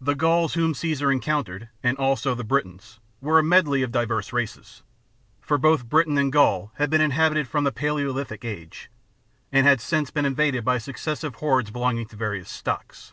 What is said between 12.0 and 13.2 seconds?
to various stocks.